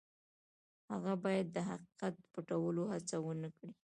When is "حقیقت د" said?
1.69-2.23